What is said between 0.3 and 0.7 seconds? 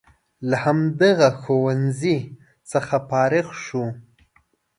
له